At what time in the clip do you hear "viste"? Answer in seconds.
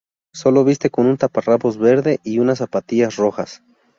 0.63-0.89